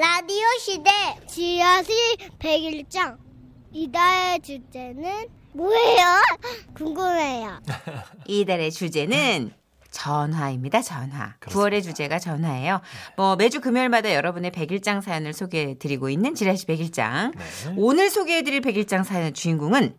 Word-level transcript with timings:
라디오 0.00 0.46
시대 0.58 0.90
지하실 1.26 1.94
101장 2.38 3.18
이달의 3.70 4.40
주제는 4.40 5.28
뭐예요? 5.52 6.06
궁금해요. 6.72 7.60
이달의 8.26 8.70
주제는 8.70 9.52
전화입니다. 9.90 10.80
전화. 10.80 11.34
그렇습니다. 11.38 11.50
9월의 11.50 11.82
주제가 11.82 12.18
전화예요. 12.18 12.80
뭐 13.18 13.36
매주 13.36 13.60
금요일마다 13.60 14.14
여러분의 14.14 14.52
101장 14.52 15.02
사연을 15.02 15.34
소개해 15.34 15.76
드리고 15.78 16.08
있는 16.08 16.34
지라시 16.34 16.64
101장. 16.64 17.36
네. 17.36 17.74
오늘 17.76 18.08
소개해 18.08 18.40
드릴 18.40 18.62
101장 18.62 19.04
사연의 19.04 19.34
주인공은 19.34 19.94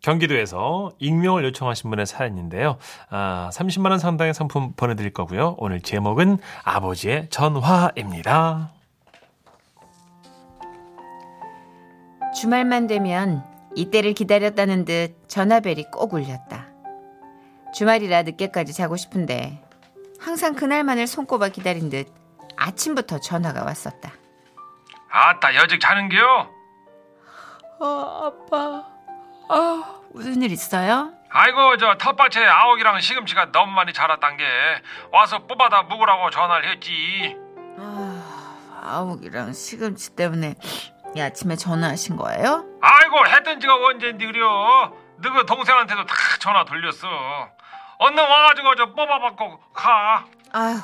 경기도에서 0.00 0.90
익명을 0.98 1.44
요청하신 1.44 1.90
분의 1.90 2.06
사연인데요. 2.06 2.78
아, 3.10 3.50
30만 3.52 3.90
원 3.90 4.00
상당의 4.00 4.34
상품 4.34 4.72
보내 4.72 4.96
드릴 4.96 5.12
거고요. 5.12 5.54
오늘 5.58 5.80
제목은 5.80 6.38
아버지의 6.64 7.28
전화입니다. 7.30 8.72
주말만 12.36 12.86
되면 12.86 13.42
이때를 13.74 14.12
기다렸다는 14.12 14.84
듯 14.84 15.26
전화벨이 15.28 15.86
꼭 15.90 16.12
울렸다. 16.12 16.66
주말이라 17.74 18.22
늦게까지 18.22 18.74
자고 18.74 18.96
싶은데 18.96 19.62
항상 20.20 20.54
그날만을 20.54 21.06
손꼽아 21.06 21.48
기다린 21.48 21.88
듯 21.88 22.12
아침부터 22.56 23.20
전화가 23.20 23.64
왔었다. 23.64 24.12
아따 25.10 25.54
여직 25.54 25.80
자는겨? 25.80 26.50
아, 27.80 28.30
아빠. 28.30 28.84
아, 29.48 30.00
무슨 30.12 30.42
일 30.42 30.52
있어요? 30.52 31.12
아이고 31.30 31.76
저 31.78 31.96
텃밭에 31.98 32.44
아욱이랑 32.44 33.00
시금치가 33.00 33.50
너무 33.52 33.72
많이 33.72 33.92
자랐단 33.92 34.36
게 34.36 34.44
와서 35.10 35.38
뽑아다 35.46 35.82
묵으라고 35.84 36.30
전화를 36.30 36.70
했지. 36.70 37.36
아, 37.78 38.56
아욱이랑 38.82 39.52
시금치 39.52 40.16
때문에 40.16 40.54
이 41.16 41.20
아침에 41.20 41.56
전화하신 41.56 42.16
거예요? 42.16 42.66
아이고 42.82 43.26
했던 43.26 43.58
지가 43.58 43.74
언젠데 43.74 44.26
그려. 44.26 44.92
너그 45.18 45.46
동생한테도 45.46 46.04
다 46.04 46.14
전화 46.38 46.64
돌렸어. 46.64 47.08
얼른 47.98 48.18
와가지고 48.18 48.74
저 48.74 48.92
뽑아받고 48.92 49.58
가. 49.72 50.26
아휴, 50.52 50.76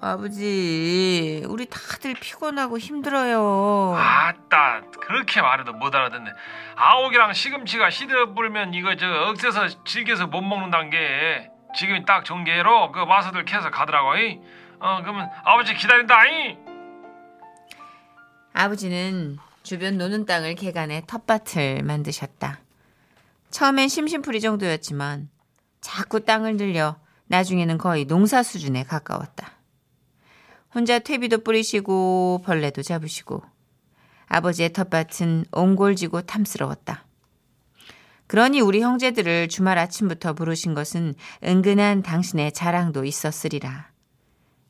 아버지, 0.00 1.44
우리 1.48 1.66
다들 1.66 2.14
피곤하고 2.14 2.78
힘들어요. 2.78 3.94
아따 3.94 4.80
그렇게 5.00 5.42
말해도 5.42 5.74
못 5.74 5.94
알아듣네. 5.94 6.30
아욱이랑 6.76 7.34
시금치가 7.34 7.90
시드 7.90 8.32
불면 8.34 8.72
이거 8.72 8.96
저 8.96 9.06
억세서 9.28 9.84
질겨서 9.84 10.28
못 10.28 10.40
먹는단 10.40 10.88
게 10.88 11.50
지금이 11.76 12.06
딱 12.06 12.24
정계로 12.24 12.90
그 12.92 13.00
마서들 13.00 13.44
캐서 13.44 13.70
가더라고. 13.70 14.16
이. 14.16 14.40
어 14.80 15.00
그러면 15.02 15.28
아버지 15.44 15.74
기다린다. 15.74 16.24
이. 16.26 16.56
아버지는 18.54 19.36
주변 19.64 19.96
노는 19.96 20.26
땅을 20.26 20.56
개간해 20.56 21.04
텃밭을 21.06 21.82
만드셨다. 21.84 22.60
처음엔 23.50 23.88
심심풀이 23.88 24.42
정도였지만 24.42 25.30
자꾸 25.80 26.20
땅을 26.20 26.58
늘려 26.58 26.96
나중에는 27.28 27.78
거의 27.78 28.04
농사 28.04 28.42
수준에 28.42 28.84
가까웠다. 28.84 29.52
혼자 30.74 30.98
퇴비도 30.98 31.38
뿌리시고 31.38 32.42
벌레도 32.44 32.82
잡으시고 32.82 33.42
아버지의 34.26 34.74
텃밭은 34.74 35.46
옹골지고 35.50 36.22
탐스러웠다. 36.22 37.06
그러니 38.26 38.60
우리 38.60 38.82
형제들을 38.82 39.48
주말 39.48 39.78
아침부터 39.78 40.34
부르신 40.34 40.74
것은 40.74 41.14
은근한 41.42 42.02
당신의 42.02 42.52
자랑도 42.52 43.06
있었으리라. 43.06 43.93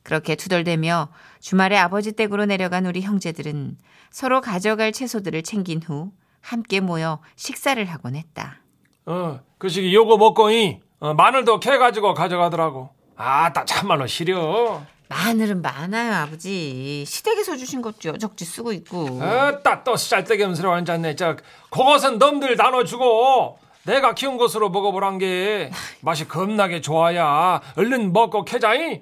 그렇게 0.05 0.35
투덜대며 0.35 1.09
주말에 1.41 1.77
아버지 1.77 2.11
댁으로 2.13 2.45
내려간 2.45 2.85
우리 2.85 3.01
형제들은 3.01 3.75
서로 4.11 4.39
가져갈 4.39 4.91
채소들을 4.93 5.41
챙긴 5.41 5.81
후 5.81 6.11
함께 6.41 6.79
모여 6.79 7.19
식사를 7.35 7.83
하곤 7.83 8.15
했다. 8.15 8.59
어, 9.07 9.39
그 9.57 9.67
시기 9.67 9.93
요거 9.93 10.17
먹고 10.17 10.51
이 10.51 10.79
어, 10.99 11.15
마늘도 11.15 11.59
캐 11.59 11.77
가지고 11.79 12.13
가져가더라고. 12.13 12.91
아따 13.17 13.65
참말로 13.65 14.05
시려. 14.05 14.83
마늘은 15.09 15.63
많아요, 15.63 16.13
아버지. 16.13 17.03
시댁에서 17.07 17.57
주신 17.57 17.81
것도 17.81 18.17
적지 18.19 18.45
쓰고 18.45 18.73
있고. 18.73 19.21
아따 19.23 19.83
또 19.83 19.95
쌀떼겸스러 19.95 20.71
앉았네. 20.71 21.15
저 21.15 21.35
그것은 21.71 22.19
넘들 22.19 22.55
나눠주고 22.55 23.57
내가 23.85 24.13
키운 24.13 24.37
것으로 24.37 24.69
먹어보란 24.69 25.17
게 25.17 25.71
맛이 26.01 26.27
겁나게 26.27 26.81
좋아야. 26.81 27.59
얼른 27.75 28.13
먹고 28.13 28.45
캐자이. 28.45 29.01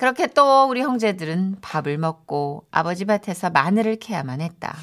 그렇게 0.00 0.28
또 0.28 0.66
우리 0.66 0.80
형제들은 0.80 1.56
밥을 1.60 1.98
먹고 1.98 2.66
아버지 2.70 3.04
밭에서 3.04 3.50
마늘을 3.50 3.96
캐야만 3.96 4.40
했다. 4.40 4.74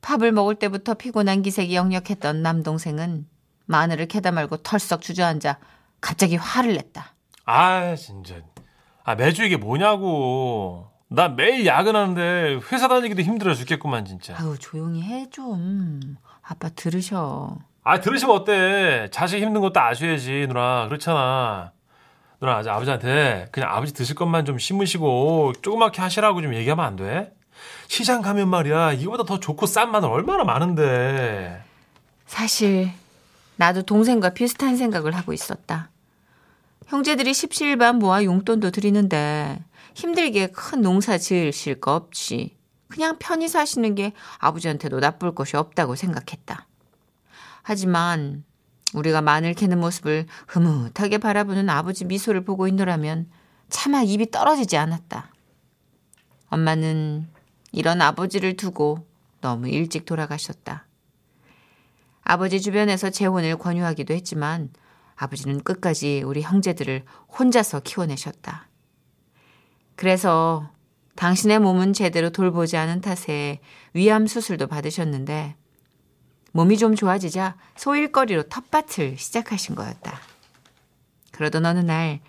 밥을 0.00 0.32
먹을 0.32 0.54
때부터 0.54 0.94
피곤한 0.94 1.42
기색이 1.42 1.76
역력했던 1.76 2.40
남동생은 2.40 3.26
마늘을 3.66 4.06
캐다 4.06 4.32
말고 4.32 4.56
털썩 4.62 5.02
주저앉아 5.02 5.58
갑자기 6.00 6.36
화를 6.36 6.72
냈다. 6.76 7.14
아 7.44 7.94
진짜. 7.94 8.36
아 9.04 9.16
매주 9.16 9.44
이게 9.44 9.58
뭐냐고. 9.58 10.88
나 11.08 11.28
매일 11.28 11.66
야근하는데 11.66 12.60
회사 12.72 12.88
다니기도 12.88 13.20
힘들어 13.20 13.52
죽겠구만 13.52 14.06
진짜. 14.06 14.34
아우 14.38 14.56
조용히 14.56 15.02
해 15.02 15.28
좀. 15.28 16.16
아빠 16.40 16.70
들으셔. 16.70 17.58
아 17.84 18.00
들으시면 18.00 18.34
어때? 18.34 19.10
자식 19.12 19.42
힘든 19.42 19.60
것도 19.60 19.78
아셔야지 19.78 20.46
누나 20.48 20.86
그렇잖아. 20.86 21.75
누나 22.40 22.56
아직 22.56 22.70
아버지한테 22.70 23.48
그냥 23.50 23.70
아버지 23.70 23.94
드실 23.94 24.14
것만 24.14 24.44
좀 24.44 24.58
심으시고 24.58 25.54
조그맣게 25.62 26.02
하시라고 26.02 26.42
좀 26.42 26.54
얘기하면 26.54 26.84
안 26.84 26.96
돼? 26.96 27.32
시장 27.88 28.20
가면 28.20 28.48
말이야 28.48 28.92
이거보다 28.92 29.24
더 29.24 29.40
좋고 29.40 29.66
싼 29.66 29.90
마늘 29.90 30.08
얼마나 30.10 30.44
많은데. 30.44 31.62
사실 32.26 32.90
나도 33.56 33.82
동생과 33.82 34.30
비슷한 34.30 34.76
생각을 34.76 35.12
하고 35.12 35.32
있었다. 35.32 35.90
형제들이 36.86 37.32
십시일반 37.32 37.98
모아 37.98 38.22
용돈도 38.22 38.70
드리는데 38.70 39.58
힘들게 39.94 40.48
큰 40.48 40.82
농사 40.82 41.16
지으실 41.16 41.80
거 41.80 41.94
없이 41.94 42.54
그냥 42.88 43.16
편히 43.18 43.48
사시는 43.48 43.94
게 43.94 44.12
아버지한테도 44.38 45.00
나쁠 45.00 45.34
것이 45.34 45.56
없다고 45.56 45.96
생각했다. 45.96 46.66
하지만 47.62 48.44
우리가 48.94 49.20
마늘 49.20 49.54
캐는 49.54 49.80
모습을 49.80 50.26
흐뭇하게 50.46 51.18
바라보는 51.18 51.68
아버지 51.68 52.04
미소를 52.04 52.44
보고 52.44 52.68
있노라면 52.68 53.28
차마 53.68 54.02
입이 54.02 54.30
떨어지지 54.30 54.76
않았다. 54.76 55.32
엄마는 56.48 57.28
이런 57.72 58.00
아버지를 58.00 58.56
두고 58.56 59.06
너무 59.40 59.68
일찍 59.68 60.04
돌아가셨다. 60.04 60.86
아버지 62.22 62.60
주변에서 62.60 63.10
재혼을 63.10 63.56
권유하기도 63.56 64.14
했지만 64.14 64.70
아버지는 65.14 65.62
끝까지 65.62 66.22
우리 66.24 66.42
형제들을 66.42 67.04
혼자서 67.38 67.80
키워내셨다. 67.80 68.68
그래서 69.94 70.70
당신의 71.16 71.58
몸은 71.60 71.92
제대로 71.92 72.30
돌보지 72.30 72.76
않은 72.76 73.00
탓에 73.00 73.60
위암 73.94 74.26
수술도 74.26 74.66
받으셨는데 74.66 75.56
몸이 76.56 76.78
좀 76.78 76.94
좋아지자 76.96 77.54
소일거리로 77.76 78.44
텃밭을 78.44 79.18
시작하신 79.18 79.74
거였다. 79.74 80.18
그러던 81.32 81.66
어느 81.66 81.80
날 81.80 82.20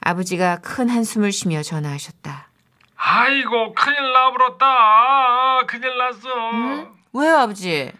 아버지가 0.00 0.60
큰 0.62 0.88
한숨을 0.88 1.30
쉬며 1.30 1.62
전화하셨다. 1.62 2.48
아이고 2.96 3.74
큰일 3.74 4.12
나버렸다. 4.14 5.66
큰일 5.66 5.98
났어. 5.98 6.90
왜요 7.12 7.36
아버지? 7.36 7.92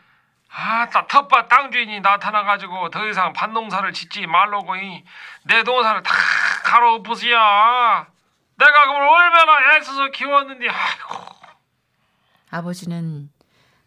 아따 0.51 1.07
텃밭 1.07 1.49
땅 1.51 1.71
주인이 1.71 2.01
나타나가지고 2.01 2.89
더 2.89 3.07
이상 3.07 3.35
밭농사를 3.35 3.93
짓지 3.93 4.27
말라고 4.27 4.77
이 4.77 5.05
내 5.45 5.63
동산을 5.63 6.03
다 6.03 6.15
가로엎으시야. 6.65 8.07
내가 8.57 8.85
그걸 8.87 9.03
얼마나 9.03 9.77
애써서 9.77 10.11
키웠는데 10.11 10.69
아이고. 10.69 11.25
아버지는 12.51 13.31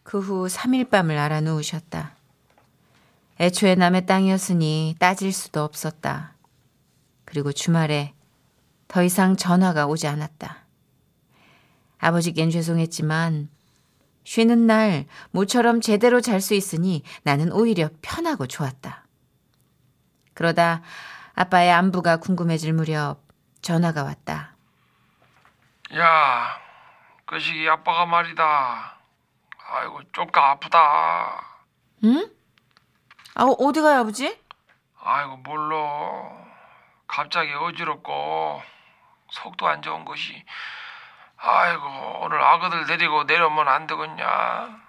그 0.04 0.20
후 0.20 0.48
3일 0.48 0.90
밤을 0.90 1.18
알아 1.18 1.42
누우셨다. 1.42 2.16
애초에 3.40 3.76
남의 3.76 4.06
땅이었으니 4.06 4.96
따질 5.00 5.32
수도 5.34 5.64
없었다. 5.64 6.34
그리고 7.26 7.52
주말에 7.52 8.14
더 8.88 9.02
이상 9.04 9.36
전화가 9.36 9.88
오지 9.88 10.08
않았다. 10.08 10.58
아버지께는 12.00 12.52
죄송했지만 12.52 13.50
쉬는 14.26 14.68
날 14.68 15.06
모처럼 15.32 15.82
제대로 15.82 16.22
잘 16.22 16.42
수 16.42 16.54
있으니 16.54 17.04
나는 17.24 17.52
오히려 17.52 17.90
편하고 18.02 18.46
좋았다. 18.46 19.06
그러다 20.34 20.82
아빠의 21.34 21.72
안부가 21.72 22.18
궁금해질 22.18 22.74
무렵 22.74 23.22
전화가 23.62 24.04
왔다. 24.04 24.56
야, 25.96 26.60
그 27.26 27.40
시기 27.40 27.68
아빠가 27.68 28.06
말이다. 28.06 28.98
아이고 29.74 30.02
쪼까 30.12 30.52
아프다. 30.52 31.42
응? 32.04 32.30
아, 33.34 33.44
어디 33.44 33.82
가요, 33.82 34.02
아버지? 34.02 34.38
아이고 35.02 35.38
몰라. 35.38 35.78
갑자기 37.08 37.52
어지럽고 37.54 38.62
속도 39.32 39.68
안 39.68 39.82
좋은 39.82 40.06
것이. 40.06 40.46
아이고 41.38 41.84
오늘 42.22 42.40
아그들 42.42 42.86
데리고 42.86 43.24
내려오면 43.24 43.68
안 43.68 43.88
되겠냐? 43.88 44.80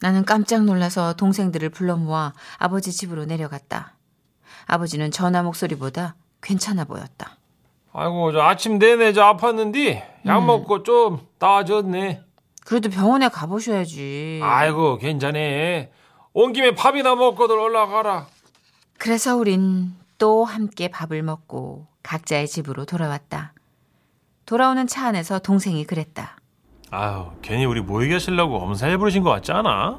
나는 0.00 0.24
깜짝 0.24 0.64
놀라서 0.64 1.12
동생들을 1.14 1.68
불러 1.68 1.96
모아 1.96 2.32
아버지 2.58 2.92
집으로 2.92 3.26
내려갔다. 3.26 3.92
아버지는 4.66 5.10
전화 5.10 5.42
목소리보다 5.42 6.16
괜찮아 6.42 6.84
보였다. 6.84 7.36
아이고 7.92 8.32
저 8.32 8.40
아침 8.40 8.78
내내 8.78 9.12
저 9.12 9.22
아팠는데 9.34 10.26
약 10.26 10.38
음. 10.38 10.46
먹고 10.46 10.82
좀 10.82 11.28
나아졌네. 11.38 12.22
그래도 12.64 12.88
병원에 12.88 13.28
가보셔야지. 13.28 14.40
아이고 14.42 14.98
괜찮네. 14.98 15.90
온 16.32 16.52
김에 16.52 16.74
밥이나 16.74 17.14
먹고들 17.14 17.56
올라가라. 17.58 18.26
그래서 18.98 19.36
우린 19.36 19.92
또 20.18 20.44
함께 20.44 20.88
밥을 20.88 21.22
먹고 21.22 21.86
각자의 22.02 22.48
집으로 22.48 22.84
돌아왔다. 22.86 23.52
돌아오는 24.46 24.86
차 24.86 25.06
안에서 25.08 25.38
동생이 25.38 25.84
그랬다. 25.84 26.36
아유 26.90 27.26
괜히 27.42 27.64
우리 27.64 27.80
모이게 27.80 28.14
하시려고 28.14 28.56
엄살해 28.58 28.96
부르신 28.96 29.22
것 29.22 29.30
같지 29.30 29.52
않아? 29.52 29.98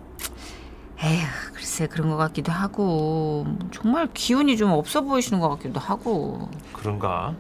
에휴, 1.04 1.26
글쎄 1.54 1.88
그런 1.88 2.10
것 2.10 2.16
같기도 2.18 2.52
하고 2.52 3.46
정말 3.72 4.08
기운이 4.14 4.56
좀 4.56 4.72
없어 4.72 5.02
보이시는 5.02 5.40
것 5.40 5.50
같기도 5.50 5.80
하고. 5.80 6.50
그런가? 6.74 7.36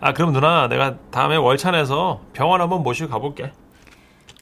아 0.00 0.12
그럼 0.12 0.32
누나 0.32 0.68
내가 0.68 0.96
다음에 1.10 1.36
월찬에서 1.36 2.20
병원 2.32 2.60
한번 2.60 2.82
모시고 2.82 3.10
가볼게. 3.10 3.52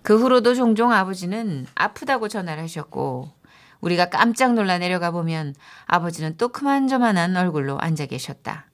그 0.03 0.19
후로도 0.19 0.55
종종 0.55 0.93
아버지는 0.93 1.67
아프다고 1.75 2.29
전화를 2.29 2.63
하셨고 2.63 3.31
우리가 3.81 4.09
깜짝 4.11 4.55
놀라 4.55 4.79
내려가 4.79 5.11
보면 5.11 5.55
아버지는 5.87 6.37
또 6.37 6.49
그만저만한 6.49 7.37
얼굴로 7.37 7.79
앉아 7.79 8.07
계셨다. 8.07 8.67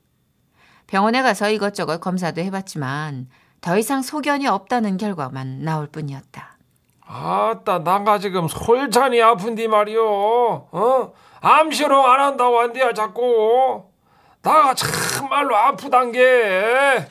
병원에 0.86 1.22
가서 1.22 1.50
이것저것 1.50 2.00
검사도 2.00 2.40
해봤지만 2.42 3.28
더 3.60 3.78
이상 3.78 4.02
소견이 4.02 4.46
없다는 4.46 4.96
결과만 4.96 5.62
나올 5.62 5.86
뿐이었다. 5.88 6.56
아따 7.08 7.80
나가 7.80 8.18
지금 8.18 8.48
솔찬이 8.48 9.22
아픈디 9.22 9.68
말이오. 9.68 10.04
어? 10.72 11.12
암시로 11.40 12.06
안 12.06 12.20
한다고 12.20 12.58
한대야 12.58 12.92
자꾸. 12.92 13.84
나가 14.42 14.74
참말로 14.74 15.56
아프단 15.56 16.12
게. 16.12 17.08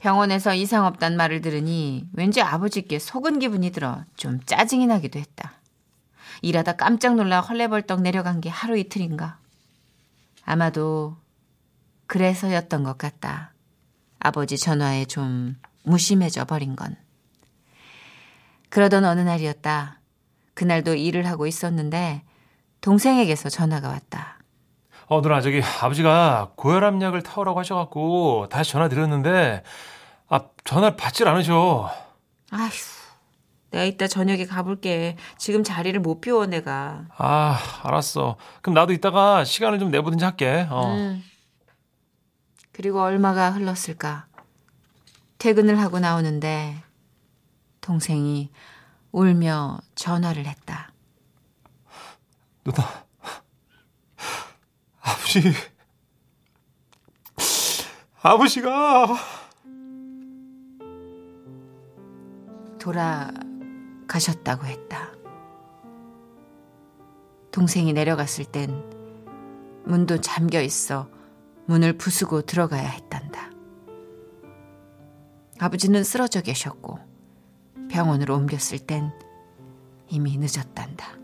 병원에서 0.00 0.54
이상 0.54 0.86
없단 0.86 1.18
말을 1.18 1.42
들으니 1.42 2.08
왠지 2.14 2.40
아버지께 2.40 2.98
속은 2.98 3.38
기분이 3.38 3.70
들어 3.70 4.02
좀 4.16 4.40
짜증이 4.46 4.86
나기도 4.86 5.18
했다. 5.18 5.52
일하다 6.40 6.76
깜짝 6.76 7.16
놀라 7.16 7.42
헐레벌떡 7.42 8.00
내려간 8.00 8.40
게 8.40 8.48
하루 8.48 8.78
이틀인가. 8.78 9.38
아마도 10.42 11.18
그래서였던 12.06 12.82
것 12.82 12.96
같다. 12.96 13.52
아버지 14.18 14.56
전화에 14.56 15.04
좀 15.04 15.56
무심해져 15.84 16.46
버린 16.46 16.76
건. 16.76 16.96
그러던 18.70 19.04
어느 19.04 19.20
날이었다. 19.20 20.00
그날도 20.54 20.94
일을 20.94 21.26
하고 21.26 21.46
있었는데 21.46 22.22
동생에게서 22.80 23.50
전화가 23.50 23.88
왔다. 23.88 24.39
어 25.10 25.20
누나 25.20 25.40
저기 25.40 25.60
아버지가 25.82 26.52
고혈압 26.54 27.02
약을 27.02 27.24
타오라고 27.24 27.58
하셔갖고 27.58 28.46
다시 28.48 28.70
전화 28.70 28.88
드렸는데 28.88 29.64
아 30.28 30.42
전화를 30.62 30.96
받질 30.96 31.26
않으셔. 31.26 31.90
아휴, 32.52 32.70
내가 33.72 33.84
이따 33.84 34.06
저녁에 34.06 34.46
가볼게. 34.46 35.16
지금 35.36 35.64
자리를 35.64 35.98
못 35.98 36.20
비워 36.20 36.46
내가. 36.46 37.06
아 37.18 37.58
알았어. 37.82 38.36
그럼 38.62 38.74
나도 38.74 38.92
이따가 38.92 39.42
시간을 39.42 39.80
좀 39.80 39.90
내보든지 39.90 40.24
할게. 40.24 40.68
어. 40.70 40.94
음. 40.94 41.24
그리고 42.70 43.02
얼마가 43.02 43.50
흘렀을까? 43.50 44.26
퇴근을 45.38 45.80
하고 45.80 45.98
나오는데 45.98 46.76
동생이 47.80 48.48
울며 49.10 49.80
전화를 49.96 50.46
했다. 50.46 50.92
누나 52.62 53.09
아버지 58.22 58.60
아버지가 58.60 59.16
돌아가셨다고 62.80 64.66
했다. 64.66 65.12
동생이 67.52 67.92
내려갔을 67.92 68.44
땐 68.44 68.82
문도 69.84 70.20
잠겨 70.20 70.60
있어 70.60 71.08
문을 71.66 71.92
부수고 71.92 72.42
들어가야 72.42 72.88
했단다. 72.88 73.50
아버지는 75.60 76.02
쓰러져 76.02 76.40
계셨고 76.40 76.98
병원으로 77.88 78.34
옮겼을 78.36 78.80
땐 78.80 79.12
이미 80.08 80.36
늦었단다. 80.38 81.19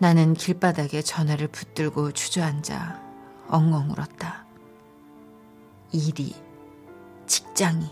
나는 0.00 0.32
길바닥에 0.32 1.02
전화를 1.02 1.48
붙들고 1.48 2.12
주저앉아 2.12 3.02
엉엉 3.48 3.90
울었다. 3.90 4.46
일이, 5.92 6.34
직장이, 7.26 7.86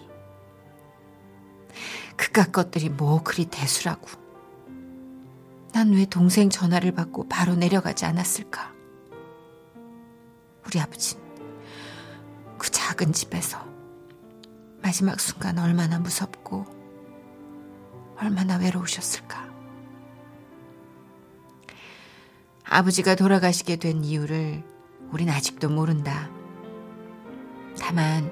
그깟 2.17 2.51
것들이 2.51 2.89
뭐 2.89 3.23
그리 3.23 3.45
대수라고. 3.45 4.09
난 5.75 5.93
왜 5.93 6.07
동생 6.07 6.49
전화를 6.49 6.93
받고 6.93 7.29
바로 7.29 7.55
내려가지 7.55 8.07
않았을까? 8.07 8.73
우리 10.67 10.81
아버진 10.81 11.21
그 12.57 12.71
작은 12.71 13.13
집에서 13.13 13.63
마지막 14.81 15.21
순간 15.21 15.59
얼마나 15.59 15.99
무섭고 15.99 16.65
얼마나 18.19 18.57
외로우셨을까? 18.57 19.48
아버지가 22.71 23.15
돌아가시게 23.15 23.77
된 23.77 24.05
이유를 24.05 24.63
우린 25.11 25.31
아직도 25.31 25.71
모른다. 25.71 26.29
다만 27.81 28.31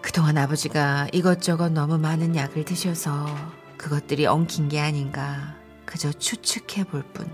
그동안 0.00 0.38
아버지가 0.38 1.08
이것저것 1.12 1.68
너무 1.70 1.98
많은 1.98 2.34
약을 2.34 2.64
드셔서 2.64 3.26
그것들이 3.76 4.24
엉킨 4.26 4.68
게 4.68 4.80
아닌가 4.80 5.56
그저 5.84 6.10
추측해 6.10 6.84
볼 6.84 7.02
뿐. 7.02 7.30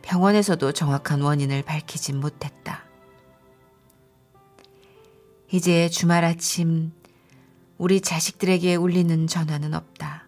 병원에서도 0.00 0.72
정확한 0.72 1.20
원인을 1.20 1.62
밝히진 1.62 2.20
못했다. 2.20 2.84
이제 5.52 5.90
주말 5.90 6.24
아침 6.24 6.92
우리 7.76 8.00
자식들에게 8.00 8.76
울리는 8.76 9.26
전화는 9.26 9.74
없다. 9.74 10.26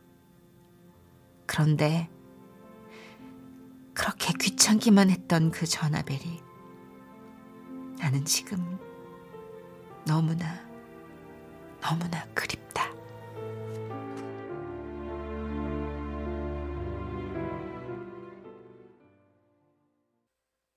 그런데 1.47 2.12
그렇게 3.95 4.33
귀찮기만 4.41 5.11
했던 5.11 5.51
그 5.51 5.67
전화벨이 5.67 6.43
나는 7.99 8.25
지금 8.25 8.79
너무나 10.07 10.61
너무나 11.81 12.25
그립다. 12.35 12.91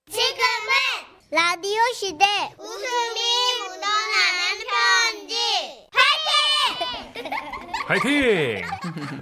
지금은 0.10 0.72
라디오 1.32 1.82
시대 1.94 2.26
웃음이 2.58 3.20
묻어나는 3.60 4.66
편지 4.68 5.36
파이팅! 7.88 8.64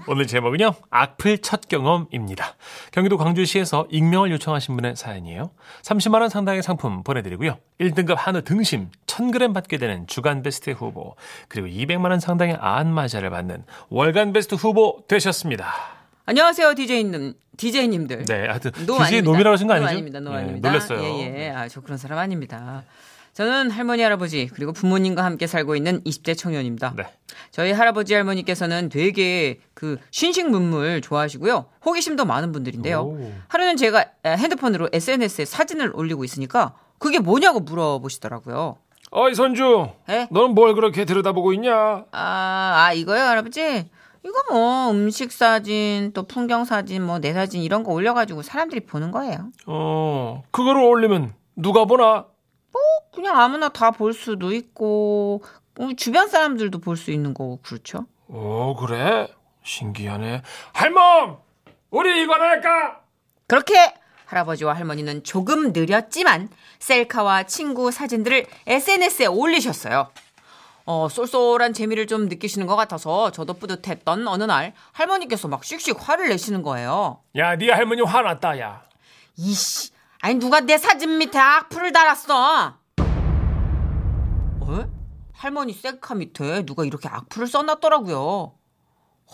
오늘 0.08 0.26
제목은요, 0.26 0.74
악플 0.90 1.40
첫 1.40 1.68
경험입니다. 1.68 2.56
경기도 2.92 3.18
광주시에서 3.18 3.88
익명을 3.92 4.32
요청하신 4.32 4.76
분의 4.78 4.96
사연이에요. 4.96 5.52
30만원 5.82 6.30
상당의 6.30 6.64
상품 6.64 7.04
보내드리고요. 7.04 7.58
1등급 7.82 8.16
한우 8.16 8.42
등심 8.42 8.90
1000g 9.06 9.54
받게 9.54 9.78
되는 9.78 10.08
주간 10.08 10.42
베스트 10.44 10.70
후보, 10.70 11.16
그리고 11.50 11.68
200만원 11.68 12.22
상당의 12.22 12.58
안마자를 12.58 13.30
받는 13.30 13.66
월간 13.90 14.32
베스트 14.32 14.56
후보 14.56 15.04
되셨습니다. 15.10 15.74
안녕하세요, 16.26 16.74
DJ님, 16.76 17.34
DJ님들. 17.58 18.26
네, 18.26 18.48
하여튼, 18.48 18.72
노 18.86 18.94
DJ 18.94 19.00
아닙니다. 19.18 19.32
놈이라고 19.32 19.54
하신 19.54 19.68
거노 19.68 19.78
아니죠? 19.80 19.92
아닙니다. 19.92 20.20
노 20.22 20.32
네, 20.32 20.38
아닙니다. 20.38 20.70
놀랐어요. 20.70 21.04
예, 21.04 21.48
예. 21.48 21.50
아, 21.50 21.68
저 21.68 21.82
그런 21.82 21.98
사람 21.98 22.18
아닙니다. 22.18 22.84
저는 23.34 23.72
할머니, 23.72 24.04
할아버지, 24.04 24.48
그리고 24.54 24.72
부모님과 24.74 25.24
함께 25.26 25.48
살고 25.48 25.76
있는 25.76 26.04
20대 26.04 26.38
청년입니다. 26.38 26.94
네. 26.96 27.06
저희 27.50 27.72
할아버지, 27.72 28.14
할머니께서는 28.14 28.90
되게 28.90 29.60
그 29.74 29.98
신식 30.12 30.50
문물 30.50 31.02
좋아하시고요. 31.02 31.66
호기심도 31.84 32.26
많은 32.26 32.52
분들인데요. 32.52 33.00
오. 33.02 33.32
하루는 33.48 33.76
제가 33.78 34.06
핸드폰으로 34.26 34.90
SNS에 34.94 35.46
사진을 35.46 35.92
올리고 35.96 36.24
있으니까 36.24 36.76
그게 37.00 37.18
뭐냐고 37.20 37.60
물어보시더라고요. 37.60 38.78
어이, 39.10 39.34
손주. 39.34 39.88
에? 40.10 40.28
너는 40.30 40.54
뭘 40.54 40.76
그렇게 40.76 41.04
들여다보고 41.06 41.54
있냐? 41.54 41.74
아, 42.12 42.86
아, 42.86 42.94
이거요, 42.94 43.20
할아버지? 43.20 43.90
이거 44.26 44.44
뭐 44.52 44.92
음식 44.92 45.32
사진, 45.32 46.12
또 46.14 46.24
풍경 46.24 46.66
사진, 46.66 47.04
뭐 47.04 47.20
내 47.20 47.34
사진 47.34 47.62
이런 47.64 47.84
거 47.84 47.92
올려가지고 47.92 48.44
사람들이 48.44 48.82
보는 48.82 49.10
거예요. 49.12 49.50
어, 49.66 50.44
그거를 50.52 50.82
올리면 50.84 51.34
누가 51.56 51.86
보나? 51.86 52.26
그냥 53.14 53.40
아무나 53.40 53.70
다 53.70 53.92
볼 53.92 54.14
수도 54.14 54.52
있고 54.54 55.44
어, 55.80 55.90
주변 55.98 56.28
사람들도 56.30 56.80
볼 56.80 56.98
수 56.98 57.12
있는 57.12 57.34
거고 57.34 57.60
그렇죠. 57.64 58.06
오 58.28 58.76
그래? 58.76 59.28
신기하네. 59.64 60.42
할멈, 60.74 61.38
우리 61.92 62.24
이거 62.24 62.34
할까? 62.36 63.00
그렇게 63.48 63.94
할아버지와 64.26 64.74
할머니는 64.74 65.24
조금 65.24 65.72
느렸지만 65.74 66.50
셀카와 66.80 67.44
친구 67.44 67.92
사진들을 67.92 68.46
SNS에 68.68 69.26
올리셨어요. 69.28 70.10
어, 70.86 71.08
쏠쏠한 71.10 71.74
재미를 71.74 72.08
좀 72.08 72.28
느끼시는 72.28 72.68
것 72.68 72.76
같아서 72.76 73.32
저도 73.32 73.54
뿌듯했던 73.54 74.28
어느 74.28 74.44
날 74.44 74.74
할머니께서 74.92 75.48
막 75.48 75.64
씩씩 75.64 75.96
화를 76.00 76.28
내시는 76.30 76.62
거예요. 76.62 77.20
야, 77.38 77.56
네 77.56 77.72
할머니 77.72 78.02
화났다, 78.02 78.60
야. 78.60 78.84
이씨, 79.38 79.92
아니 80.22 80.36
누가 80.36 80.60
내 80.60 80.78
사진 80.78 81.18
밑에 81.20 81.40
악플을 81.40 81.94
달았어? 81.94 82.76
어? 85.44 85.46
할머니 85.46 85.74
셀카 85.74 86.16
밑에 86.16 86.66
누가 86.66 86.86
이렇게 86.86 87.10
악플을 87.10 87.48
써놨더라고요. 87.48 88.54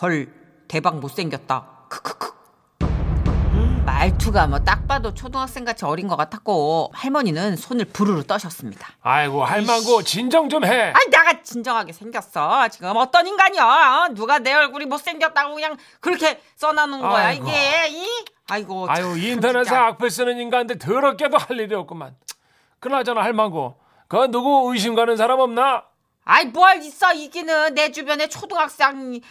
헐, 0.01 0.33
대박 0.67 0.99
못생겼다. 0.99 1.85
크크크. 1.89 2.29
말투가 3.85 4.47
뭐 4.47 4.59
딱 4.59 4.87
봐도 4.87 5.13
초등학생 5.13 5.65
같이 5.65 5.85
어린 5.85 6.07
것 6.07 6.15
같았고 6.15 6.91
할머니는 6.93 7.55
손을 7.57 7.85
부르르 7.85 8.23
떠셨습니다. 8.23 8.87
아이고, 9.01 9.43
할망구 9.43 10.03
진정 10.03 10.49
좀 10.49 10.63
해. 10.65 10.91
아니 10.95 11.09
내가 11.11 11.43
진정하게 11.43 11.93
생겼어. 11.93 12.67
지금 12.69 12.95
어떤 12.97 13.27
인간이야? 13.27 14.09
누가 14.15 14.39
내 14.39 14.53
얼굴이 14.53 14.85
못생겼다고 14.85 15.53
그냥 15.55 15.77
그렇게 15.99 16.41
써놔놓은 16.55 17.01
거야 17.01 17.25
아이고. 17.27 17.47
이게? 17.47 17.87
이? 17.89 18.07
아이고. 18.47 18.87
아유, 18.89 19.03
참, 19.03 19.17
인터넷에. 19.17 19.75
악플 19.75 20.09
쓰는 20.09 20.39
인간들 20.39 20.79
더럽게도 20.79 21.37
할 21.37 21.59
일이 21.59 21.75
없구만. 21.75 22.15
그나저나 22.79 23.21
할망구, 23.21 23.75
그 24.07 24.31
누구 24.31 24.71
의심 24.73 24.95
가는 24.95 25.15
사람 25.17 25.39
없나? 25.39 25.83
아이 26.25 26.45
뭘 26.45 26.81
있어 26.83 27.13
이기는 27.13 27.73
내 27.73 27.91
주변에 27.91 28.27
초등학생이 28.27 29.21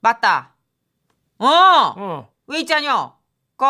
맞다. 0.00 0.54
어. 1.38 1.46
어. 1.96 2.28
왜 2.46 2.60
있잖여? 2.60 3.18
그 3.56 3.64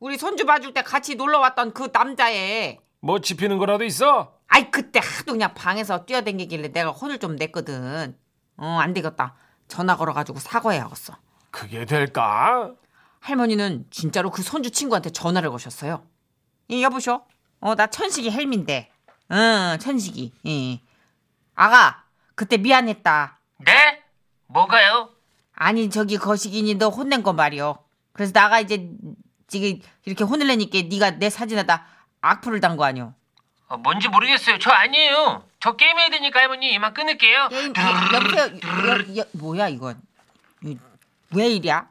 우리 0.00 0.18
손주 0.18 0.44
봐줄 0.44 0.74
때 0.74 0.82
같이 0.82 1.14
놀러 1.14 1.38
왔던 1.40 1.72
그 1.72 1.88
남자애. 1.92 2.78
뭐 3.00 3.20
집히는 3.20 3.58
거라도 3.58 3.84
있어? 3.84 4.34
아이 4.48 4.70
그때 4.70 5.00
하도 5.00 5.32
그냥 5.32 5.54
방에서 5.54 6.04
뛰어댕기길래 6.04 6.68
내가 6.72 6.90
혼을 6.90 7.18
좀 7.18 7.36
냈거든. 7.36 8.16
어 8.56 8.78
안 8.80 8.92
되겠다. 8.94 9.34
전화 9.68 9.96
걸어가지고 9.96 10.38
사과해야겠어. 10.38 11.16
그게 11.50 11.84
될까? 11.84 12.72
할머니는 13.20 13.86
진짜로 13.90 14.30
그 14.30 14.42
손주 14.42 14.70
친구한테 14.70 15.10
전화를 15.10 15.50
거셨어요. 15.50 16.06
이 16.68 16.82
여보쇼? 16.82 17.22
어 17.60 17.74
나 17.74 17.86
천식이 17.86 18.30
헬민데. 18.30 18.90
응 19.32 19.78
천식이. 19.80 20.32
예. 20.46 20.80
아가 21.54 22.04
그때 22.34 22.56
미안했다. 22.56 23.38
네? 23.58 24.02
뭐가요? 24.46 25.10
아니 25.54 25.88
저기 25.90 26.16
거식이니 26.18 26.74
너 26.76 26.88
혼낸 26.88 27.22
거 27.22 27.32
말이요. 27.32 27.78
그래서 28.12 28.32
나가 28.32 28.60
이제 28.60 28.88
지금 29.46 29.78
이렇게 30.04 30.24
혼을 30.24 30.46
내니까 30.48 30.78
네가 30.88 31.12
내 31.18 31.30
사진에다 31.30 31.86
악플을 32.20 32.60
단 32.60 32.76
거 32.76 32.84
아니요. 32.84 33.14
어, 33.68 33.76
뭔지 33.78 34.08
모르겠어요. 34.08 34.58
저 34.58 34.70
아니에요. 34.70 35.44
저 35.60 35.76
게임해야 35.76 36.10
되니까 36.10 36.40
할머니 36.40 36.72
이만 36.74 36.92
끊을게요. 36.92 37.48
게임 37.48 37.72
여- 37.76 38.16
여보세요. 38.16 38.58
여, 39.16 39.16
여, 39.20 39.24
뭐야 39.32 39.68
이건? 39.68 40.00
이- 40.62 40.76
왜 41.30 41.48
이랴? 41.48 41.88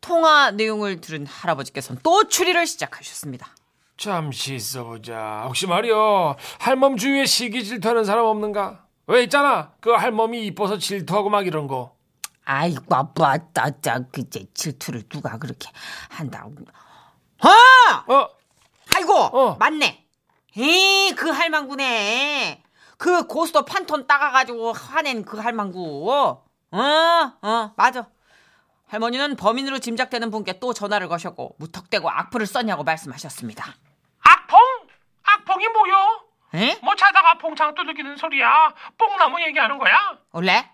통화 0.00 0.50
내용을 0.52 1.00
들은 1.00 1.26
할아버지께서는 1.26 2.00
또 2.04 2.28
추리를 2.28 2.64
시작하셨습니다. 2.66 3.48
잠시 3.96 4.54
있어보자. 4.54 5.44
혹시 5.46 5.66
말이여, 5.66 6.36
할멈 6.60 6.96
주위에 6.96 7.24
시기 7.24 7.64
질투하는 7.64 8.04
사람 8.04 8.26
없는가? 8.26 8.84
왜 9.06 9.22
있잖아. 9.22 9.72
그 9.80 9.90
할멈이 9.90 10.44
이뻐서 10.46 10.78
질투하고 10.78 11.30
막 11.30 11.46
이런 11.46 11.66
거. 11.66 11.94
아이고 12.44 12.94
아빠 12.94 13.36
짜 13.52 14.00
그제 14.12 14.46
질투를 14.54 15.08
누가 15.08 15.38
그렇게 15.38 15.68
한다고? 16.08 16.54
아! 17.40 18.04
어, 18.12 18.28
아이고 18.94 19.12
어. 19.14 19.56
맞네. 19.56 20.06
에이 20.56 21.14
그 21.16 21.28
할망구네. 21.28 22.62
그 22.98 23.26
고스톱 23.26 23.66
판톤 23.66 24.06
따가가지고 24.06 24.72
화낸 24.72 25.24
그 25.24 25.38
할망구. 25.38 26.12
어, 26.12 26.42
어, 26.72 27.72
맞아. 27.76 28.08
할머니는 28.86 29.36
범인으로 29.36 29.80
짐작되는 29.80 30.30
분께 30.30 30.58
또 30.60 30.72
전화를 30.72 31.08
거셨고 31.08 31.56
무턱대고 31.58 32.08
악플을 32.08 32.46
썼냐고 32.46 32.84
말씀하셨습니다. 32.84 33.74
악퐁? 34.28 34.58
악퐁이 35.22 35.68
뭐요? 35.68 36.24
에? 36.54 36.78
뭐 36.82 36.94
자다가 36.94 37.38
퐁창 37.38 37.74
두들기는 37.74 38.16
소리야. 38.16 38.72
뽕나무 38.98 39.40
얘기하는 39.42 39.78
거야? 39.78 40.18
원래? 40.32 40.70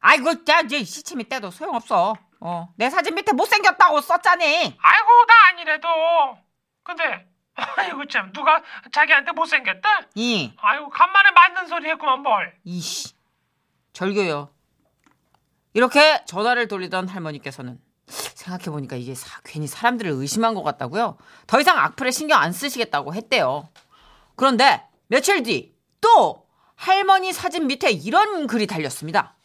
아이고, 0.00 0.30
야, 0.48 0.60
이제 0.60 0.82
시침이 0.82 1.24
때도 1.24 1.50
소용없어. 1.50 2.16
어, 2.40 2.68
내 2.76 2.90
사진 2.90 3.14
밑에 3.14 3.32
못생겼다고 3.32 4.00
썼잖니. 4.00 4.44
아이고 4.80 5.08
나 5.28 5.34
아니래도. 5.50 5.88
근데 6.82 7.28
아이고 7.54 8.04
참 8.06 8.32
누가 8.32 8.60
자기한테 8.90 9.30
못생겼대? 9.30 9.88
이, 10.16 10.52
아이고 10.56 10.88
간만에 10.90 11.30
맞는 11.30 11.66
소리 11.68 11.88
했구만 11.90 12.20
뭘. 12.22 12.52
이씨, 12.64 13.14
절교요. 13.92 14.50
이렇게 15.74 16.24
전화를 16.24 16.66
돌리던 16.66 17.06
할머니께서는 17.08 17.78
생각해보니까 18.42 18.96
이게 18.96 19.14
사- 19.14 19.40
괜히 19.44 19.66
사람들을 19.66 20.10
의심한 20.10 20.54
것 20.54 20.62
같다고요. 20.62 21.16
더 21.46 21.60
이상 21.60 21.78
악플에 21.78 22.10
신경 22.10 22.40
안 22.40 22.52
쓰시겠다고 22.52 23.14
했대요. 23.14 23.68
그런데 24.36 24.82
며칠 25.08 25.42
뒤 25.42 25.72
또 26.00 26.46
할머니 26.74 27.32
사진 27.32 27.68
밑에 27.68 27.90
이런 27.92 28.48
글이 28.48 28.66
달렸습니다. 28.66 29.36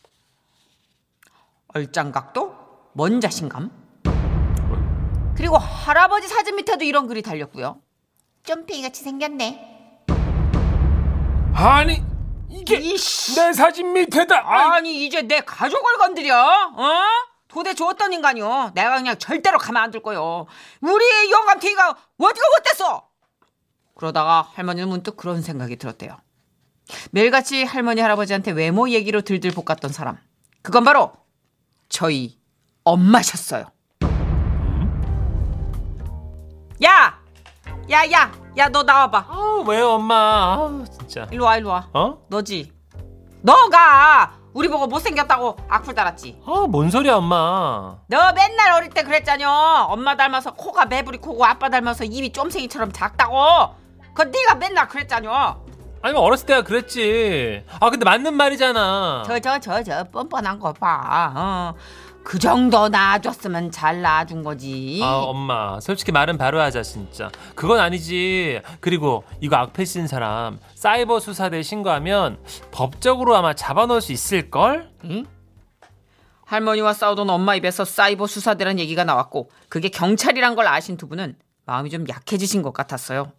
얼짱각도? 1.67 2.55
뭔 2.93 3.21
자신감? 3.21 3.69
그리고 5.35 5.55
할아버지 5.59 6.27
사진 6.27 6.55
밑에도 6.55 6.83
이런 6.83 7.05
글이 7.07 7.21
달렸고요. 7.21 7.79
점핑이같이 8.43 9.03
생겼네. 9.03 10.05
아니, 11.53 12.03
이게 12.49 12.77
이씨. 12.77 13.35
내 13.39 13.53
사진 13.53 13.93
밑에다. 13.93 14.35
아, 14.39 14.73
아니 14.73 15.05
이제 15.05 15.21
내 15.21 15.41
가족을 15.41 15.97
건드려? 15.99 16.35
어? 16.75 17.01
도대체 17.47 17.83
어떤 17.83 18.11
인간이요? 18.13 18.71
내가 18.73 18.95
그냥 18.97 19.17
절대로 19.17 19.57
가만 19.57 19.83
안 19.83 19.91
둘 19.91 20.01
거요. 20.01 20.45
우리 20.81 21.31
영감탱이가 21.31 21.89
어디가 22.17 22.45
못됐어? 22.57 23.07
그러다가 23.95 24.49
할머니는 24.53 24.89
문득 24.89 25.15
그런 25.17 25.41
생각이 25.41 25.77
들었대요. 25.77 26.17
매일같이 27.11 27.63
할머니 27.63 28.01
할아버지한테 28.01 28.51
외모 28.51 28.89
얘기로 28.89 29.21
들들 29.21 29.51
볶았던 29.51 29.91
사람. 29.91 30.17
그건 30.61 30.83
바로 30.83 31.13
저희 31.89 32.37
엄마셨어요. 32.83 33.65
야! 36.83 37.19
야, 37.89 38.11
야! 38.11 38.31
야, 38.57 38.69
너 38.69 38.83
나와봐. 38.83 39.17
아, 39.29 39.63
왜 39.67 39.81
엄마? 39.81 40.15
아, 40.15 40.85
진짜. 40.91 41.27
일로 41.31 41.45
와, 41.45 41.57
일로 41.57 41.69
와. 41.69 41.89
어? 41.93 42.25
너지? 42.29 42.71
너가 43.41 44.37
우리 44.57 44.67
보고 44.69 44.87
못생겼다고 44.87 45.55
악플 45.69 45.93
달았지? 45.93 46.41
아, 46.43 46.65
뭔 46.67 46.89
소리야, 46.89 47.17
엄마? 47.17 47.95
너 48.07 48.33
맨날 48.33 48.71
어릴 48.73 48.89
때 48.89 49.03
그랬잖여. 49.03 49.85
엄마 49.87 50.17
닮아서 50.17 50.51
코가 50.55 50.87
매부리 50.87 51.19
코고 51.19 51.45
아빠 51.45 51.69
닮아서 51.69 52.03
입이 52.03 52.31
쫌생이처럼 52.31 52.91
작다고. 52.91 53.35
그 54.15 54.23
네가 54.23 54.55
맨날 54.55 54.87
그랬잖여. 54.87 55.61
아니, 56.01 56.13
뭐 56.13 56.23
어렸을 56.23 56.47
때가 56.47 56.63
그랬지. 56.63 57.65
아, 57.79 57.89
근데 57.91 58.03
맞는 58.03 58.33
말이잖아. 58.33 59.23
저 59.27 59.39
저 59.39 59.59
저 59.59 59.83
저 59.83 60.03
뻔뻔한 60.05 60.57
거 60.59 60.73
봐. 60.73 61.31
어. 61.35 61.73
그 62.27 62.39
정도 62.39 62.89
낳아줬으면 62.89 63.71
잘 63.71 64.01
낳아준 64.01 64.43
거지. 64.43 64.99
아, 65.01 65.13
엄마. 65.15 65.79
솔직히 65.79 66.11
말은 66.11 66.37
바로 66.37 66.59
하자, 66.59 66.83
진짜. 66.83 67.31
그건 67.55 67.79
아니지. 67.79 68.59
그리고 68.81 69.23
이거 69.39 69.55
악플 69.55 69.85
쓴 69.85 70.07
사람 70.07 70.59
사이버 70.75 71.21
수사대에 71.21 71.63
신고하면 71.63 72.37
법적으로 72.71 73.33
아마 73.37 73.53
잡아놓을 73.53 74.01
수 74.01 74.11
있을 74.11 74.51
걸? 74.51 74.91
응? 75.05 75.25
할머니와 76.43 76.91
싸우던 76.91 77.29
엄마 77.29 77.55
입에서 77.55 77.85
사이버 77.85 78.27
수사대란 78.27 78.77
얘기가 78.77 79.05
나왔고 79.05 79.49
그게 79.69 79.87
경찰이란 79.87 80.55
걸 80.55 80.67
아신 80.67 80.97
두 80.97 81.07
분은 81.07 81.37
마음이 81.65 81.89
좀 81.89 82.03
약해지신 82.09 82.61
것 82.61 82.73
같았어요. 82.73 83.31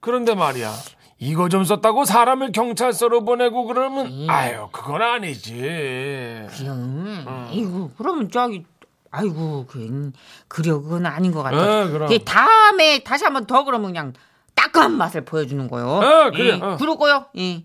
그런데 0.00 0.34
말이야. 0.34 0.72
이거 1.18 1.48
좀 1.48 1.64
썼다고 1.64 2.04
사람을 2.04 2.52
경찰서로 2.52 3.24
보내고 3.24 3.64
그러면 3.64 4.06
음. 4.06 4.26
아유 4.28 4.68
그건 4.70 5.00
아니지. 5.02 5.54
음, 6.60 7.48
이고 7.52 7.90
그러면 7.96 8.30
저기 8.30 8.64
아이고 9.10 9.66
그 9.66 10.12
그려 10.48 10.80
그건 10.80 11.06
아닌 11.06 11.32
것 11.32 11.42
같아. 11.42 11.56
어, 11.56 11.88
그럼. 11.88 12.08
그 12.08 12.22
다음에 12.22 13.02
다시 13.02 13.24
한번 13.24 13.46
더 13.46 13.64
그러면 13.64 13.88
그냥 13.88 14.12
따끔한 14.54 14.92
맛을 14.92 15.24
보여주는 15.24 15.66
거요. 15.68 15.86
어, 15.88 16.30
그래, 16.30 16.48
예, 16.48 16.60
어. 16.60 16.76
그러고요. 16.76 17.26
예. 17.38 17.64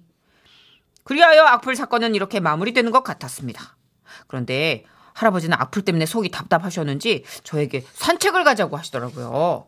그리하여 1.03 1.43
악플 1.43 1.75
사건은 1.75 2.15
이렇게 2.15 2.39
마무리되는 2.39 2.91
것 2.91 3.03
같았습니다. 3.03 3.75
그런데 4.27 4.85
할아버지는 5.13 5.57
악플 5.59 5.81
때문에 5.81 6.05
속이 6.05 6.31
답답하셨는지 6.31 7.25
저에게 7.43 7.83
산책을 7.93 8.45
가자고 8.45 8.77
하시더라고요. 8.77 9.67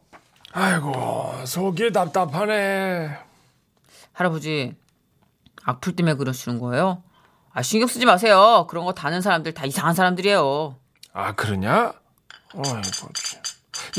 아이고 0.53 1.33
속이 1.45 1.91
답답하네. 1.91 3.32
할아버지, 4.13 4.75
악플 5.65 5.95
때문에 5.95 6.15
그러시는 6.15 6.59
거예요? 6.59 7.03
아, 7.51 7.61
신경 7.61 7.87
쓰지 7.87 8.05
마세요. 8.05 8.65
그런 8.69 8.85
거 8.85 8.93
다는 8.93 9.21
사람들 9.21 9.53
다 9.53 9.65
이상한 9.65 9.93
사람들이에요. 9.93 10.75
아 11.13 11.35
그러냐? 11.35 11.93
어이구 12.55 12.91
참. 12.91 13.09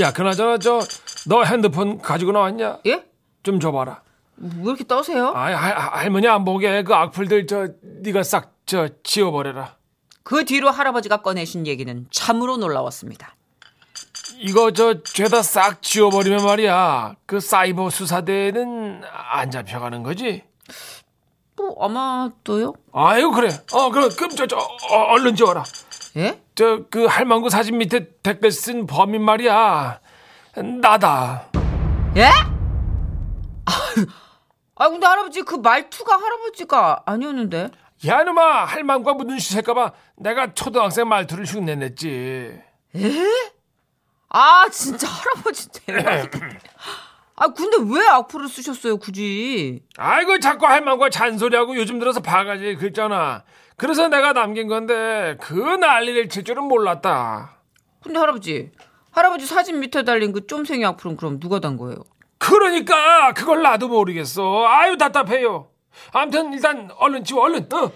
야 0.00 0.12
그나저나 0.12 0.58
저 0.58 0.80
너 1.26 1.42
핸드폰 1.42 1.98
가지고 2.02 2.32
나왔냐? 2.32 2.80
예? 2.86 3.06
좀 3.42 3.58
줘봐라. 3.60 4.02
왜 4.36 4.62
이렇게 4.62 4.84
떠세요? 4.86 5.28
아 5.28 5.44
할, 5.44 5.74
할머니 5.78 6.28
안 6.28 6.44
보게 6.44 6.82
그 6.82 6.92
악플들 6.94 7.46
저 7.46 7.68
네가 7.82 8.22
싹 8.22 8.52
저 8.66 8.88
지워버려라. 9.02 9.76
그 10.22 10.44
뒤로 10.46 10.70
할아버지가 10.70 11.18
꺼내신 11.18 11.66
얘기는 11.66 12.06
참으로 12.10 12.56
놀라웠습니다. 12.56 13.36
이거 14.38 14.70
저 14.72 15.02
죄다 15.02 15.42
싹 15.42 15.80
지워버리면 15.82 16.44
말이야. 16.44 17.16
그 17.26 17.40
사이버 17.40 17.90
수사대는 17.90 19.02
안 19.30 19.50
잡혀가는 19.50 20.02
거지? 20.02 20.42
뭐, 21.56 21.74
아마도요? 21.84 22.74
아유 22.92 23.30
그래. 23.30 23.48
어 23.72 23.90
그럼 23.90 24.10
그럼 24.16 24.30
저, 24.30 24.46
저 24.46 24.56
어, 24.58 24.96
얼른 25.12 25.36
지워라. 25.36 25.62
예? 26.16 26.40
저 26.54 26.84
그 26.90 27.06
할망구 27.06 27.50
사진 27.50 27.78
밑에 27.78 28.08
댓글 28.22 28.50
쓴 28.52 28.86
범인 28.86 29.22
말이야. 29.22 30.00
나다. 30.80 31.48
예? 32.16 32.24
아, 34.76 34.88
근데 34.88 35.06
할아버지 35.06 35.42
그 35.42 35.54
말투가 35.56 36.16
할아버지가 36.16 37.02
아니었는데. 37.06 37.70
야 38.06 38.20
이놈아 38.20 38.64
할망구가 38.64 39.14
묻은 39.14 39.38
씻을까봐 39.38 39.92
내가 40.16 40.52
초등학생 40.52 41.08
말투를 41.08 41.44
흉내냈지. 41.44 42.60
아, 44.36 44.68
진짜 44.68 45.06
할아버지 45.06 45.70
대박이다. 45.70 46.40
아, 47.36 47.48
근데 47.48 47.76
왜 47.96 48.04
악플을 48.08 48.48
쓰셨어요, 48.48 48.96
굳이? 48.96 49.84
아이고 49.96 50.40
자꾸 50.40 50.66
할망구가 50.66 51.08
잔소리하고 51.10 51.76
요즘 51.76 52.00
들어서 52.00 52.18
바가지 52.20 52.74
긁잖아. 52.74 53.44
그래서 53.76 54.08
내가 54.08 54.32
남긴 54.32 54.66
건데 54.66 55.36
그 55.40 55.54
난리를 55.54 56.28
칠 56.30 56.42
줄은 56.42 56.64
몰랐다. 56.64 57.58
근데 58.02 58.18
할아버지, 58.18 58.72
할아버지 59.12 59.46
사진 59.46 59.78
밑에 59.78 60.02
달린 60.02 60.32
그 60.32 60.48
쫌생이 60.48 60.84
악플은 60.84 61.16
그럼 61.16 61.38
누가 61.38 61.60
단 61.60 61.76
거예요? 61.76 61.96
그러니까 62.38 63.32
그걸 63.34 63.62
나도 63.62 63.86
모르겠어. 63.86 64.66
아유 64.66 64.96
답답해요. 64.96 65.68
아무튼 66.12 66.52
일단 66.52 66.90
얼른 66.98 67.22
지워 67.22 67.44
얼른. 67.44 67.72
어. 67.72 67.92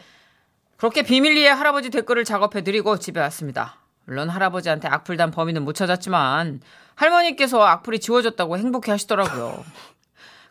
그렇게 0.76 1.02
비밀리에 1.02 1.48
할아버지 1.48 1.90
댓글을 1.90 2.24
작업해드리고 2.24 3.00
집에 3.00 3.18
왔습니다. 3.22 3.87
물론 4.08 4.28
할아버지한테 4.30 4.88
악플 4.88 5.18
단 5.18 5.30
범인은 5.30 5.66
못 5.66 5.74
찾았지만 5.74 6.62
할머니께서 6.94 7.62
악플이 7.62 8.00
지워졌다고 8.00 8.56
행복해 8.56 8.90
하시더라고요. 8.90 9.62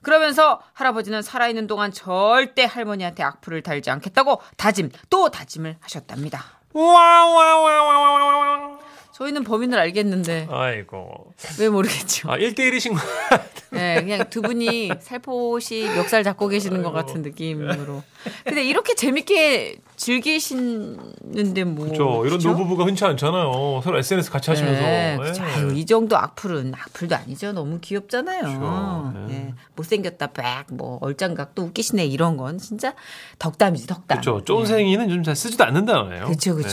그러면서 0.04 0.62
할아버지는 0.74 1.24
살아있는 1.24 1.66
동안 1.66 1.92
절대 1.92 2.66
할머니한테 2.66 3.24
악플을 3.24 3.64
달지 3.64 3.90
않겠다고 3.90 4.42
다짐 4.58 4.92
또 5.10 5.30
다짐을 5.30 5.78
하셨답니다. 5.80 6.44
와와와와와와. 6.72 8.78
저희는 9.18 9.44
범인을 9.44 9.80
알겠는데 9.80 10.48
아이고. 10.50 11.34
왜 11.60 11.70
모르겠죠. 11.70 12.30
아 12.32 12.38
1대1이신 12.38 12.94
거. 12.94 13.00
네, 13.72 14.02
그냥 14.02 14.30
두 14.30 14.44
분이 14.44 14.92
살포시 15.00 15.90
멱살 15.96 16.24
잡고 16.24 16.48
계시는 16.48 16.84
것 16.84 16.92
같은 16.92 17.24
느낌으로. 17.24 18.04
근데 18.44 18.64
이렇게 18.64 18.94
재밌게 18.94 19.78
즐기시는데 19.96 21.64
뭐. 21.64 21.88
저 21.94 22.24
이런 22.26 22.38
그쵸? 22.38 22.50
노부부가 22.50 22.86
흔치 22.86 23.06
않잖아요. 23.06 23.82
서로 23.84 23.98
SNS 23.98 24.30
같이 24.30 24.52
하시면서. 24.52 24.82
네, 24.82 25.14
예. 25.14 25.18
그쵸. 25.18 25.44
아유, 25.44 25.74
이 25.74 25.86
정도 25.86 26.16
악플은 26.16 26.74
악플도 26.76 27.16
아니죠. 27.16 27.54
너무 27.54 27.80
귀엽잖아요. 27.80 28.44
그쵸. 28.44 29.14
네. 29.28 29.34
예, 29.34 29.54
못생겼다, 29.76 30.28
빡, 30.28 30.66
뭐, 30.72 31.00
얼짱각 31.02 31.56
도 31.56 31.64
웃기시네, 31.64 32.06
이런 32.06 32.38
건 32.38 32.58
진짜 32.60 32.94
덕담이지, 33.40 33.88
덕담. 33.88 34.22
그렇죠. 34.22 34.44
쫀생이는 34.46 35.10
좀 35.10 35.24
잘 35.24 35.36
쓰지도 35.36 35.64
않는다네요. 35.66 36.28
그쵸. 36.28 36.56
네. 36.56 36.64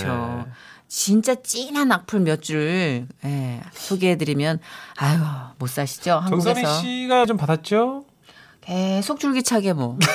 진짜 0.89 1.35
찐한 1.35 1.91
악플 1.91 2.21
몇 2.21 2.43
줄, 2.43 3.07
예, 3.25 3.61
소개해드리면, 3.73 4.61
아유, 4.97 5.19
못 5.59 5.69
사시죠? 5.69 6.23
정선희 6.29 6.61
한국에서. 6.63 6.81
씨가 6.81 7.27
좀 7.27 7.37
받았죠? 7.37 8.05
계속 8.61 9.19
줄기차게 9.21 9.73
뭐. 9.73 9.99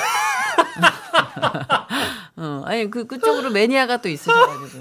어, 2.36 2.62
아니, 2.64 2.90
그, 2.90 3.06
그쪽으로 3.06 3.50
매니아가 3.50 3.98
또 3.98 4.08
있으셔가지고. 4.08 4.78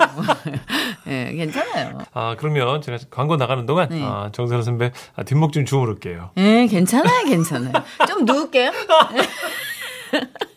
예, 1.07 1.33
괜찮아요. 1.33 1.97
아 2.13 2.35
그러면 2.37 2.81
제가 2.81 2.97
광고 3.09 3.35
나가는 3.35 3.65
동안 3.65 3.89
네. 3.89 4.01
아, 4.03 4.29
정선희 4.31 4.63
선배 4.63 4.91
아, 5.15 5.23
뒷목 5.23 5.51
좀 5.51 5.65
주무를게요. 5.65 6.31
예, 6.37 6.67
괜찮아요, 6.67 7.25
괜찮아요. 7.25 7.73
좀 8.07 8.23
누울게요. 8.25 8.71